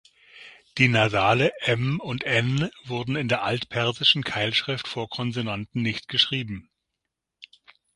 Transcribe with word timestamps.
Die 0.79 0.87
Nasale 0.87 1.51
„m“ 1.59 1.99
und 1.99 2.23
„n“ 2.25 2.71
wurden 2.85 3.15
in 3.15 3.27
der 3.27 3.43
altpersischen 3.43 4.23
Keilschrift 4.23 4.87
vor 4.87 5.07
Konsonanten 5.07 5.83
nicht 5.83 6.07
geschrieben. 6.07 6.71